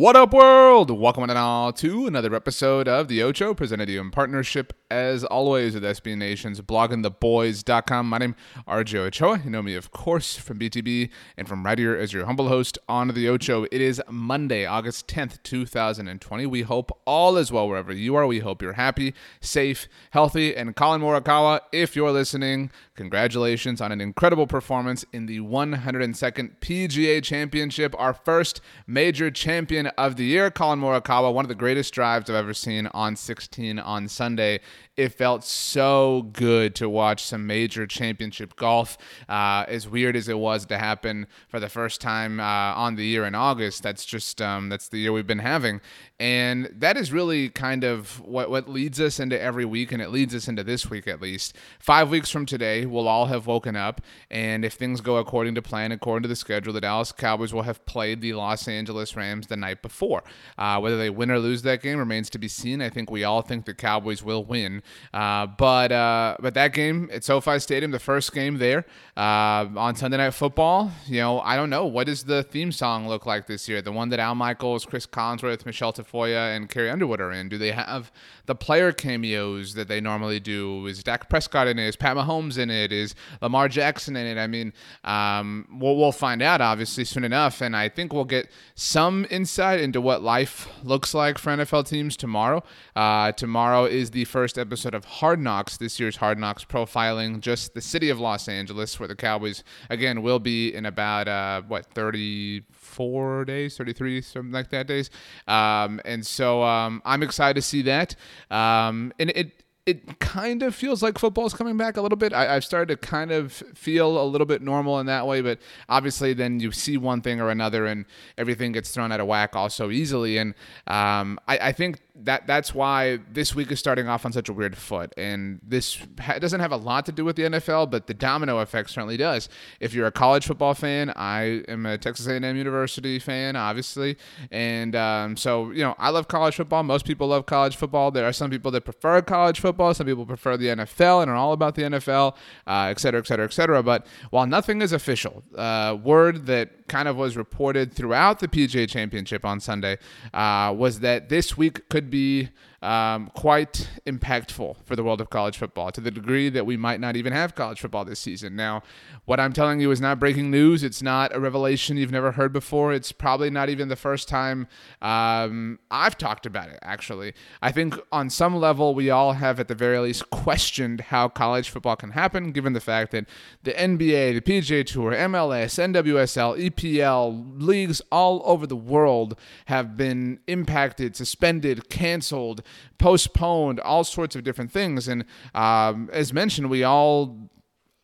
[0.00, 0.90] What up, world?
[0.90, 5.24] Welcome on all to another episode of The Ocho, presented to you in partnership, as
[5.24, 8.08] always, with SB Nation's bloggingtheboys.com.
[8.08, 9.40] My name is RJ Ochoa.
[9.44, 12.78] You know me, of course, from BTB and from right here as your humble host
[12.88, 13.64] on The Ocho.
[13.70, 16.46] It is Monday, August 10th, 2020.
[16.46, 18.26] We hope all is well wherever you are.
[18.26, 24.00] We hope you're happy, safe, healthy, and Collin Morikawa, if you're listening, congratulations on an
[24.00, 30.80] incredible performance in the 102nd PGA Championship, our first major champion of the year, Collin
[30.80, 34.60] Morikawa, one of the greatest drives I've ever seen on 16 on Sunday
[34.96, 38.98] it felt so good to watch some major championship golf.
[39.28, 43.04] Uh, as weird as it was to happen for the first time uh, on the
[43.04, 45.80] year in August, that's just um, that's the year we've been having,
[46.18, 50.10] and that is really kind of what what leads us into every week, and it
[50.10, 51.56] leads us into this week at least.
[51.78, 55.62] Five weeks from today, we'll all have woken up, and if things go according to
[55.62, 59.46] plan, according to the schedule, the Dallas Cowboys will have played the Los Angeles Rams
[59.46, 60.22] the night before.
[60.58, 62.82] Uh, whether they win or lose that game remains to be seen.
[62.82, 64.69] I think we all think the Cowboys will win.
[65.12, 69.94] Uh, but uh, but that game at SoFi Stadium, the first game there uh, on
[69.96, 73.46] Sunday Night Football, you know, I don't know what does the theme song look like
[73.46, 73.82] this year?
[73.82, 77.48] The one that Al Michaels, Chris Collinsworth, Michelle Tafoya, and Carrie Underwood are in.
[77.48, 78.12] Do they have
[78.50, 80.84] the player cameos that they normally do?
[80.86, 81.86] Is Dak Prescott in it?
[81.86, 82.90] Is Pat Mahomes in it?
[82.90, 84.40] Is Lamar Jackson in it?
[84.40, 84.72] I mean,
[85.04, 89.78] um, we'll, we'll find out obviously soon enough, and I think we'll get some insight
[89.78, 92.64] into what life looks like for NFL teams tomorrow.
[92.96, 97.74] Uh, tomorrow is the first episode of Hard Knocks, this year's Hard Knocks profiling just
[97.74, 101.86] the city of Los Angeles, where the Cowboys again will be in about uh, what
[101.86, 105.08] 34 days, 33, something like that days.
[105.46, 108.16] Um, and so um, I'm excited to see that.
[108.50, 109.52] Um, and it
[109.90, 112.32] it kind of feels like football's coming back a little bit.
[112.32, 115.58] I, have started to kind of feel a little bit normal in that way, but
[115.88, 118.04] obviously then you see one thing or another and
[118.38, 120.38] everything gets thrown out of whack all so easily.
[120.38, 120.54] And
[120.86, 124.52] um, I, I, think that that's why this week is starting off on such a
[124.52, 125.12] weird foot.
[125.16, 128.58] And this ha- doesn't have a lot to do with the NFL, but the domino
[128.58, 129.48] effect certainly does.
[129.80, 134.16] If you're a college football fan, I am a Texas A&M University fan, obviously,
[134.52, 136.82] and um, so you know I love college football.
[136.82, 138.10] Most people love college football.
[138.10, 139.79] There are some people that prefer college football.
[139.94, 142.36] Some people prefer the NFL and are all about the NFL,
[142.66, 143.82] uh, et cetera, et cetera, et cetera.
[143.82, 148.86] But while nothing is official, uh, word that kind of was reported throughout the PGA
[148.86, 149.96] Championship on Sunday
[150.34, 152.50] uh, was that this week could be
[152.82, 156.98] um, quite impactful for the world of college football to the degree that we might
[156.98, 158.56] not even have college football this season.
[158.56, 158.82] Now,
[159.26, 160.82] what I'm telling you is not breaking news.
[160.82, 162.94] It's not a revelation you've never heard before.
[162.94, 164.66] It's probably not even the first time
[165.02, 167.34] um, I've talked about it, actually.
[167.60, 171.68] I think on some level, we all have at the very least questioned how college
[171.68, 173.26] football can happen, given the fact that
[173.62, 180.40] the NBA, the PGA Tour, MLS, NWSL, EPL, leagues all over the world have been
[180.46, 182.62] impacted, suspended, canceled,
[182.98, 185.08] postponed, all sorts of different things.
[185.08, 185.24] And
[185.54, 187.50] um, as mentioned, we all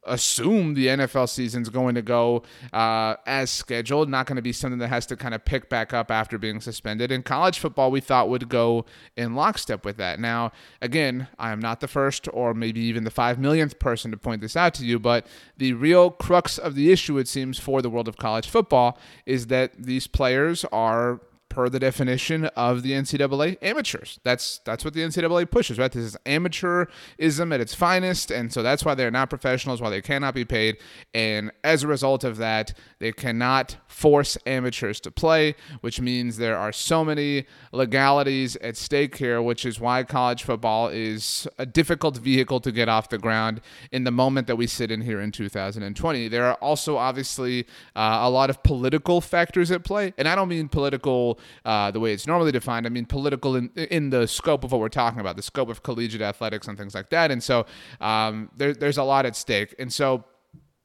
[0.07, 4.79] assume the NFL season's going to go uh, as scheduled, not going to be something
[4.79, 7.13] that has to kind of pick back up after being suspended.
[7.13, 10.19] And college football, we thought would go in lockstep with that.
[10.21, 14.17] Now, again, I am not the first or maybe even the five millionth person to
[14.17, 15.27] point this out to you, but
[15.57, 19.49] the real crux of the issue, it seems, for the world of college football is
[19.49, 21.21] that these players are
[21.57, 24.21] per the definition of the NCAA, amateurs.
[24.25, 25.91] That's that's what the NCAA pushes, right?
[25.91, 30.03] This is amateurism at its finest, and so that's why they're not professionals, why they
[30.03, 30.77] cannot be paid,
[31.15, 36.59] and as a result of that, they cannot force amateurs to play, which means there
[36.59, 42.19] are so many legalities at stake here, which is why college football is a difficult
[42.19, 43.63] vehicle to get off the ground
[43.93, 46.29] in the moment that we sit in here in 2020.
[46.29, 50.49] There are also obviously uh, a lot of political factors at play, and I don't
[50.49, 52.87] mean political uh, the way it's normally defined.
[52.87, 55.83] I mean political in in the scope of what we're talking about, the scope of
[55.83, 57.31] collegiate athletics and things like that.
[57.31, 57.67] And so
[58.01, 59.75] um, there, there's a lot at stake.
[59.79, 60.25] And so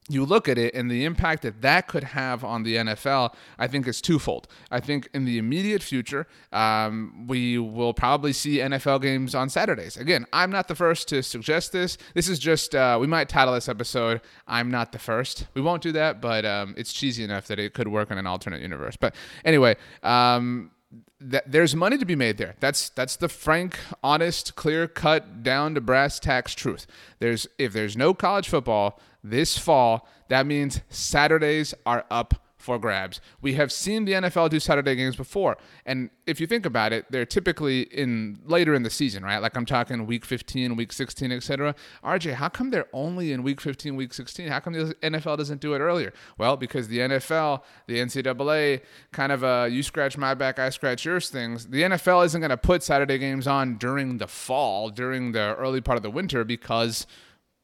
[0.08, 3.68] you look at it and the impact that that could have on the NFL, I
[3.68, 4.48] think is twofold.
[4.70, 9.96] I think in the immediate future, um, we will probably see NFL games on Saturdays.
[9.96, 11.98] Again, I'm not the first to suggest this.
[12.14, 15.46] This is just, uh, we might title this episode, I'm Not the First.
[15.54, 18.26] We won't do that, but um, it's cheesy enough that it could work in an
[18.26, 18.96] alternate universe.
[18.96, 19.14] But
[19.44, 20.72] anyway, um,
[21.20, 22.56] there's money to be made there.
[22.60, 26.86] That's that's the frank, honest, clear cut, down to brass tacks truth.
[27.20, 33.20] There's if there's no college football, this fall, that means Saturdays are up for grabs.
[33.40, 37.06] We have seen the NFL do Saturday games before, and if you think about it,
[37.10, 39.38] they're typically in later in the season, right?
[39.38, 41.74] Like I'm talking week 15, week 16, etc.
[42.04, 44.46] RJ, how come they're only in week 15, week 16?
[44.46, 46.12] How come the NFL doesn't do it earlier?
[46.38, 51.04] Well, because the NFL, the NCAA, kind of a you scratch my back, I scratch
[51.04, 51.66] yours things.
[51.66, 55.80] The NFL isn't going to put Saturday games on during the fall, during the early
[55.80, 57.08] part of the winter, because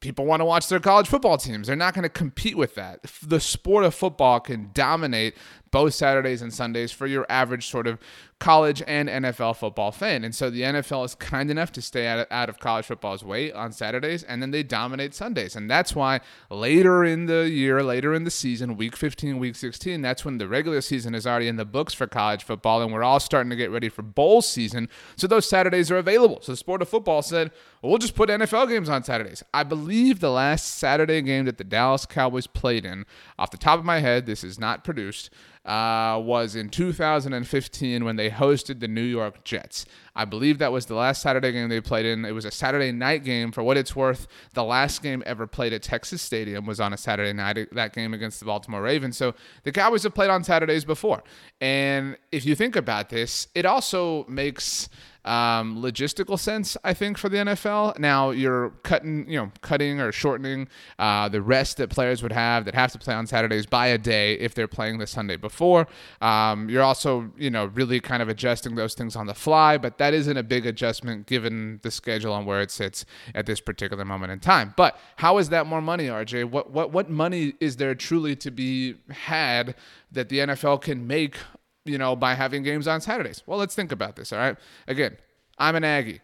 [0.01, 1.67] people want to watch their college football teams.
[1.67, 3.01] They're not going to compete with that.
[3.23, 5.35] The sport of football can dominate
[5.71, 7.99] both Saturdays and Sundays for your average sort of
[8.39, 10.23] college and NFL football fan.
[10.23, 13.73] And so the NFL is kind enough to stay out of, college football's way on
[13.73, 15.57] Saturdays, and then they dominate Sundays.
[15.57, 16.21] And that's why
[16.51, 20.49] later in the year, later in the season, week 15, week 16, that's when the
[20.49, 23.57] regular season is already in the books for college football, and we're all starting to
[23.57, 24.89] get ready for bowl season.
[25.17, 26.41] So those Saturdays are available.
[26.43, 27.51] So the sport of football said,
[27.83, 29.43] we'll just put NFL games on Saturdays.
[29.53, 33.05] I believe the last Saturday game that the Dallas Cowboys played in,
[33.39, 35.31] off the top of my head, this is not produced
[35.65, 39.85] uh, was in 2015 when they hosted the New York Jets.
[40.17, 42.25] I believe that was the last Saturday game they played in.
[42.25, 43.53] It was a Saturday night game.
[43.53, 46.97] For what it's worth, the last game ever played at Texas Stadium was on a
[46.97, 49.17] Saturday night, that game against the Baltimore Ravens.
[49.17, 51.23] So the Cowboys have played on Saturdays before.
[51.61, 54.89] And if you think about this, it also makes
[55.29, 57.99] um, logistical sense, I think, for the NFL.
[57.99, 62.65] Now you're cutting, you know, cutting or shortening uh, the rest that players would have
[62.65, 65.87] that have to play on Saturdays by a day if they're playing the Sunday before.
[66.23, 69.99] Um, you're also, you know, really kind of adjusting those things on the fly, but
[69.99, 73.05] that isn't a big adjustment given the schedule and where it sits
[73.35, 74.73] at this particular moment in time.
[74.77, 76.47] But how is that more money, RJ?
[76.47, 79.75] What what what money is there truly to be had
[80.11, 81.37] that the NFL can make
[81.89, 83.43] you know, by having games on Saturdays.
[83.47, 84.57] Well, let's think about this, all right?
[84.87, 85.17] Again,
[85.59, 86.21] I'm an Aggie.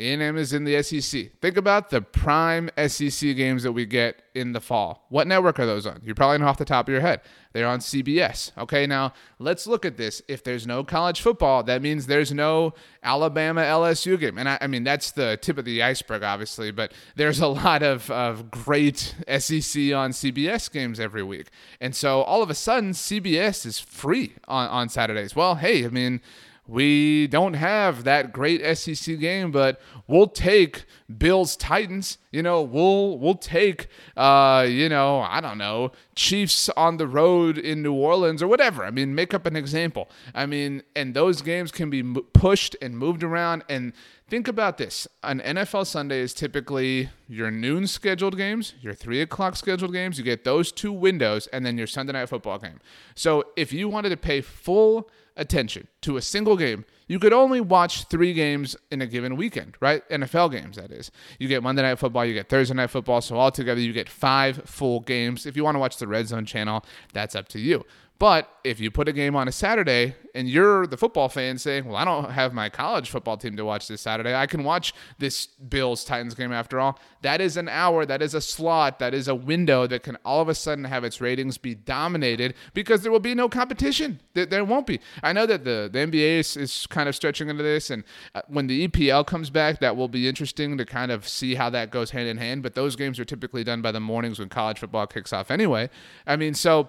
[0.00, 1.38] A&M is in the SEC.
[1.40, 5.06] Think about the prime SEC games that we get in the fall.
[5.08, 6.00] What network are those on?
[6.02, 7.20] You're probably know off the top of your head.
[7.52, 8.50] They're on CBS.
[8.58, 10.20] Okay, now let's look at this.
[10.26, 12.74] If there's no college football, that means there's no
[13.04, 14.36] Alabama LSU game.
[14.36, 17.84] And I, I mean, that's the tip of the iceberg, obviously, but there's a lot
[17.84, 21.50] of, of great SEC on CBS games every week.
[21.80, 25.36] And so all of a sudden, CBS is free on, on Saturdays.
[25.36, 26.20] Well, hey, I mean,
[26.66, 30.84] we don't have that great SEC game, but we'll take
[31.18, 32.16] Bills Titans.
[32.30, 37.58] You know, we'll we'll take uh, you know, I don't know, Chiefs on the road
[37.58, 38.84] in New Orleans or whatever.
[38.84, 40.08] I mean, make up an example.
[40.34, 43.92] I mean, and those games can be pushed and moved around and
[44.34, 49.54] think about this an NFL Sunday is typically your noon scheduled games, your three o'clock
[49.54, 50.18] scheduled games.
[50.18, 52.80] You get those two windows, and then your Sunday night football game.
[53.14, 57.60] So if you wanted to pay full attention to a single game, you could only
[57.60, 60.02] watch three games in a given weekend, right?
[60.08, 61.12] NFL games, that is.
[61.38, 64.62] You get Monday Night Football, you get Thursday Night Football, so altogether you get five
[64.64, 65.46] full games.
[65.46, 67.84] If you want to watch the Red Zone channel, that's up to you.
[68.24, 71.84] But if you put a game on a Saturday and you're the football fan saying,
[71.84, 74.94] well, I don't have my college football team to watch this Saturday, I can watch
[75.18, 76.98] this Bills Titans game after all.
[77.20, 80.40] That is an hour, that is a slot, that is a window that can all
[80.40, 84.20] of a sudden have its ratings be dominated because there will be no competition.
[84.32, 85.00] There, there won't be.
[85.22, 88.04] I know that the, the NBA is, is kind of stretching into this, and
[88.34, 91.68] uh, when the EPL comes back, that will be interesting to kind of see how
[91.68, 92.62] that goes hand in hand.
[92.62, 95.90] But those games are typically done by the mornings when college football kicks off anyway.
[96.26, 96.88] I mean, so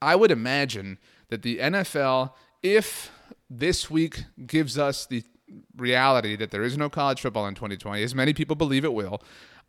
[0.00, 0.98] I would imagine
[1.28, 3.10] that the NFL, if
[3.50, 5.22] this week gives us the
[5.76, 9.22] reality that there is no college football in 2020, as many people believe it will,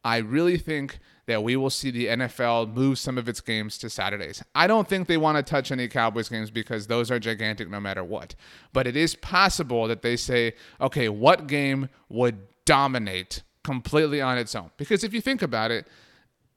[0.04, 3.90] I really think that we will see the NFL move some of its games to
[3.90, 4.44] Saturdays.
[4.54, 7.80] I don't think they want to touch any Cowboys games because those are gigantic no
[7.80, 8.36] matter what.
[8.72, 14.54] But it is possible that they say, okay, what game would dominate completely on its
[14.54, 14.70] own?
[14.78, 15.88] Because if you think about it,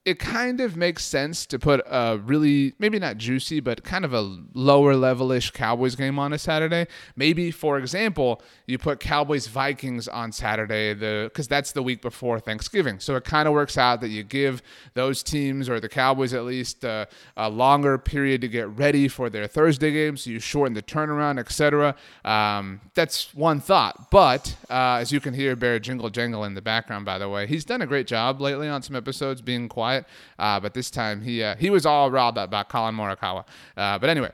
[0.08, 4.14] it kind of makes sense to put a really maybe not juicy but kind of
[4.14, 6.86] a lower level-ish Cowboys game on a Saturday.
[7.14, 12.40] Maybe for example, you put Cowboys Vikings on Saturday the cuz that's the week before
[12.40, 13.00] Thanksgiving.
[13.00, 14.62] So it kind of works out that you give
[14.94, 17.04] those teams or the Cowboys at least uh,
[17.36, 21.38] a longer period to get ready for their Thursday game so you shorten the turnaround,
[21.38, 21.94] etc.
[22.24, 24.10] Um, that's one thought.
[24.10, 27.46] But uh, as you can hear Bear jingle jangle in the background by the way,
[27.46, 29.97] he's done a great job lately on some episodes being quiet
[30.38, 33.44] uh, but this time he uh, he was all riled up about Collin Morikawa.
[33.76, 34.32] Uh, but anyway,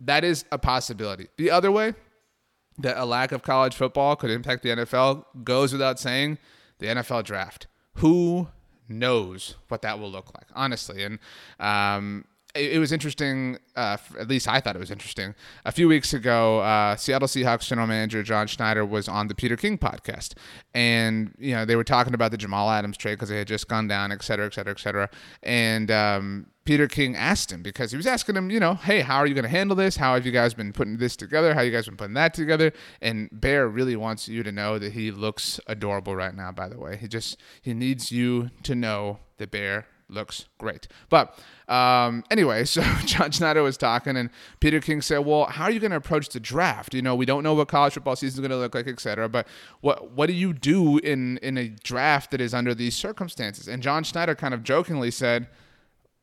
[0.00, 1.28] that is a possibility.
[1.36, 1.94] The other way
[2.78, 6.38] that a lack of college football could impact the NFL goes without saying.
[6.78, 7.68] The NFL draft.
[7.96, 8.48] Who
[8.88, 11.04] knows what that will look like, honestly.
[11.04, 11.18] And
[11.60, 13.58] um, it, was interesting.
[13.76, 15.34] Uh, at least I thought it was interesting.
[15.64, 19.56] A few weeks ago, uh, Seattle Seahawks general manager John Schneider was on the Peter
[19.56, 20.34] King podcast,
[20.74, 23.68] and you know they were talking about the Jamal Adams trade because they had just
[23.68, 25.10] gone down, et cetera, et cetera, et cetera.
[25.42, 29.16] And um, Peter King asked him because he was asking him, you know, hey, how
[29.16, 29.96] are you going to handle this?
[29.96, 31.54] How have you guys been putting this together?
[31.54, 32.72] How you guys been putting that together?
[33.00, 36.52] And Bear really wants you to know that he looks adorable right now.
[36.52, 40.88] By the way, he just he needs you to know that Bear looks great.
[41.08, 41.38] But
[41.68, 45.80] um, anyway, so John Schneider was talking, and Peter King said, "Well, how are you
[45.80, 46.94] going to approach the draft?
[46.94, 49.28] You know, we don't know what college football season is going to look like, etc.
[49.28, 49.46] But
[49.80, 53.82] what what do you do in in a draft that is under these circumstances?" And
[53.82, 55.48] John Schneider kind of jokingly said.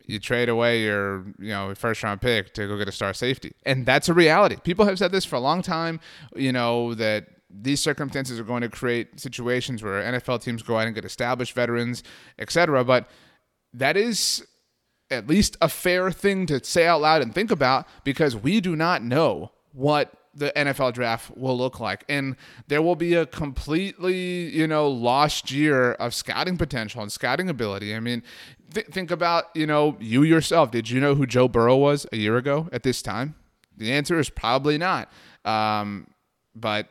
[0.05, 3.51] You trade away your, you know, first round pick to go get a star safety,
[3.63, 4.55] and that's a reality.
[4.63, 5.99] People have said this for a long time.
[6.35, 10.85] You know that these circumstances are going to create situations where NFL teams go out
[10.85, 12.03] and get established veterans,
[12.37, 12.83] etc.
[12.83, 13.07] But
[13.73, 14.45] that is
[15.11, 18.75] at least a fair thing to say out loud and think about because we do
[18.75, 22.05] not know what the NFL draft will look like.
[22.07, 22.35] And
[22.67, 27.95] there will be a completely, you know, lost year of scouting potential and scouting ability.
[27.95, 28.23] I mean,
[28.73, 30.71] th- think about, you know, you yourself.
[30.71, 33.35] Did you know who Joe Burrow was a year ago at this time?
[33.77, 35.11] The answer is probably not.
[35.45, 36.07] Um,
[36.55, 36.87] but,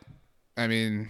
[0.57, 1.09] I mean,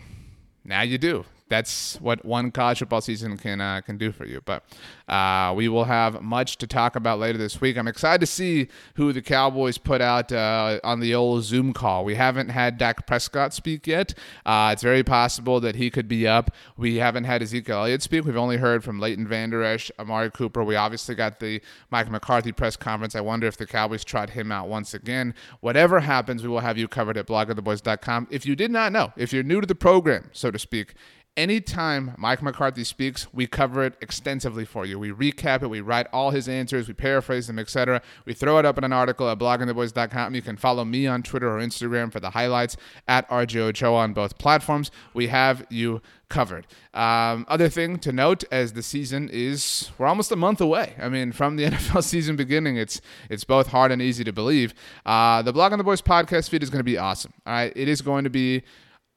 [0.64, 4.40] now you do that's what one college football season can uh, can do for you.
[4.44, 4.64] But
[5.08, 7.76] uh, we will have much to talk about later this week.
[7.76, 12.04] I'm excited to see who the Cowboys put out uh, on the old Zoom call.
[12.04, 14.14] We haven't had Dak Prescott speak yet.
[14.44, 16.50] Uh, it's very possible that he could be up.
[16.76, 18.24] We haven't had Ezekiel Elliott speak.
[18.24, 20.62] We've only heard from Leighton Vander Esch, Amari Cooper.
[20.62, 23.14] We obviously got the Mike McCarthy press conference.
[23.14, 25.34] I wonder if the Cowboys tried him out once again.
[25.60, 28.28] Whatever happens, we will have you covered at bloggingtheboys.com.
[28.30, 30.94] If you did not know, if you're new to the program, so to speak,
[31.38, 34.99] anytime Mike McCarthy speaks, we cover it extensively for you.
[34.99, 38.02] We recap it, we write all his answers, we paraphrase them, etc.
[38.26, 40.35] We throw it up in an article at bloggingtheboys.com.
[40.35, 42.76] You can follow me on Twitter or Instagram for the highlights
[43.07, 44.90] at RJ on both platforms.
[45.14, 46.66] We have you covered.
[46.92, 50.95] Um, other thing to note as the season is we're almost a month away.
[51.00, 54.75] I mean, from the NFL season beginning, it's it's both hard and easy to believe.
[55.07, 57.33] Uh, the Blogging the Boys podcast feed is going to be awesome.
[57.47, 58.64] All right, it is going to be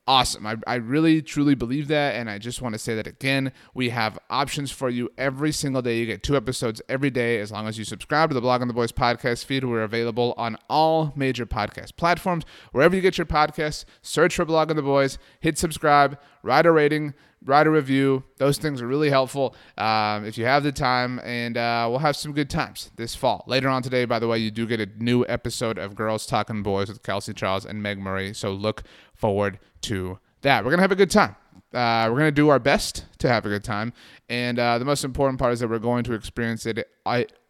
[0.08, 0.46] awesome.
[0.46, 2.15] I, I really truly believe that.
[2.15, 3.51] And I just want to say that again.
[3.74, 5.98] We have options for you every single day.
[5.98, 8.67] You get two episodes every day as long as you subscribe to the Blog Blogging
[8.67, 9.63] the Boys podcast feed.
[9.63, 12.43] We're available on all major podcast platforms.
[12.72, 16.72] Wherever you get your podcasts, search for Blog Blogging the Boys, hit subscribe, write a
[16.72, 17.13] rating.
[17.43, 18.24] Write a review.
[18.38, 22.15] Those things are really helpful um, if you have the time, and uh, we'll have
[22.15, 23.43] some good times this fall.
[23.48, 26.62] Later on today, by the way, you do get a new episode of Girls Talking
[26.62, 28.33] Boys with Kelsey Charles and Meg Murray.
[28.33, 28.83] So look
[29.15, 30.63] forward to that.
[30.63, 31.36] We're going to have a good time.
[31.74, 33.93] Uh, we're going to do our best to have a good time.
[34.29, 36.88] And uh, the most important part is that we're going to experience it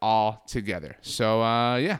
[0.01, 0.95] all together.
[1.01, 1.97] So, uh, yeah.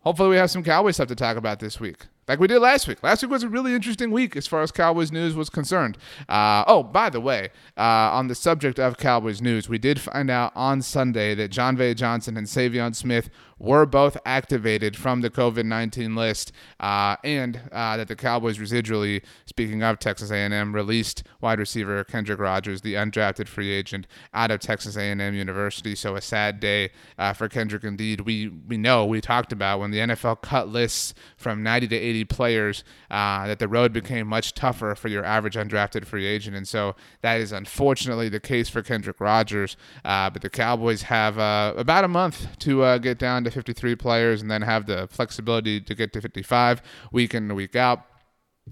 [0.00, 2.86] Hopefully, we have some Cowboy stuff to talk about this week like we did last
[2.86, 3.02] week.
[3.02, 5.96] Last week was a really interesting week as far as Cowboys news was concerned.
[6.28, 10.30] Uh, oh, by the way, uh, on the subject of Cowboys news, we did find
[10.30, 15.64] out on Sunday that Jon'Vea Johnson and Savion Smith were both activated from the COVID
[15.64, 21.58] 19 list, uh, and uh, that the Cowboys residually, speaking of Texas A&M, released wide
[21.58, 25.94] receiver Kendrick Rogers, the undrafted free agent out of Texas A&M University.
[25.94, 28.20] So a sad day uh, for Kendrick indeed.
[28.22, 32.17] We we know we talked about when the NFL cut lists from 90 to 80
[32.24, 36.66] players uh, that the road became much tougher for your average undrafted free agent, and
[36.66, 39.76] so that is unfortunately the case for Kendrick Rogers.
[40.04, 44.42] Uh, but the Cowboys have uh, about a month to get down to 53 players
[44.42, 46.82] and then have the flexibility to get to 55
[47.12, 48.07] week in and week out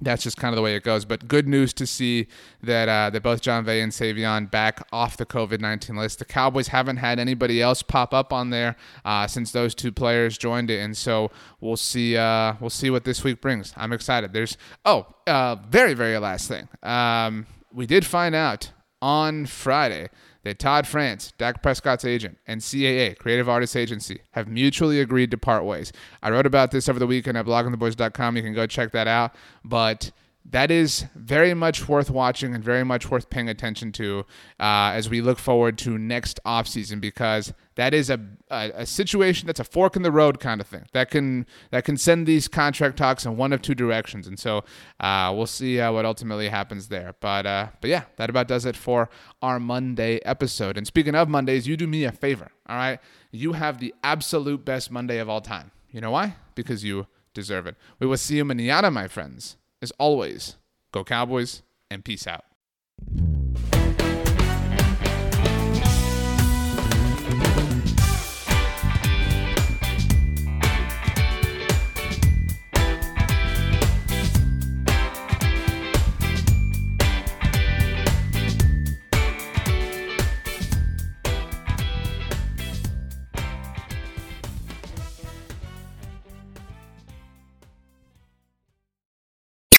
[0.00, 1.04] that's just kind of the way it goes.
[1.04, 2.28] But good news to see
[2.62, 6.18] that uh, that both Jon'Vea and Savion back off the COVID nineteen list.
[6.18, 10.38] The Cowboys haven't had anybody else pop up on there uh, since those two players
[10.38, 13.72] joined it, and so we'll see uh, we'll see what this week brings.
[13.76, 14.32] I'm excited.
[14.32, 16.68] There's oh uh, very very last thing.
[16.82, 18.72] Um, we did find out
[19.02, 20.08] on Friday
[20.46, 25.38] that Todd France, Dak Prescott's agent, and CAA, Creative Artists Agency, have mutually agreed to
[25.38, 25.92] part ways.
[26.22, 28.36] I wrote about this over the weekend at bloggingtheboys.com.
[28.36, 29.34] You can go check that out.
[29.64, 30.12] But
[30.50, 34.20] that is very much worth watching and very much worth paying attention to
[34.60, 39.46] uh, as we look forward to next offseason because that is a, a, a, situation
[39.46, 40.84] that's a fork in the road kind of thing.
[40.92, 44.26] That can that can send these contract talks in one of two directions.
[44.26, 44.64] And so
[45.00, 47.14] uh, we'll see uh, what ultimately happens there.
[47.20, 49.08] But uh, but yeah that about does it for
[49.42, 50.78] our Monday episode.
[50.78, 52.98] And speaking of Mondays you do me a favor all right?
[53.30, 55.72] You have the absolute best Monday of all time.
[55.90, 56.36] You know why?
[56.54, 57.76] Because you deserve it.
[57.98, 60.56] We will see you manana my friends as always,
[60.92, 62.44] go Cowboys and peace out.